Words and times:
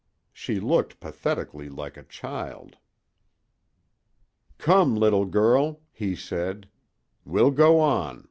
She 0.33 0.59
looked 0.59 0.99
pathetically 0.99 1.69
like 1.69 1.95
a 1.95 2.01
child. 2.01 2.79
"Come, 4.57 4.95
little 4.95 5.25
girl," 5.25 5.81
he 5.91 6.15
said. 6.15 6.67
"We'll 7.23 7.51
go 7.51 7.79
on. 7.79 8.19